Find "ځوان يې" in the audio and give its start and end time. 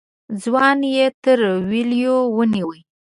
0.43-1.07